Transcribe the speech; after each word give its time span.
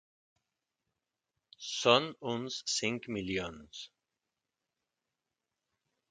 Són 1.71 2.07
uns 2.31 2.57
cinc 2.75 3.05
milions. 3.17 3.81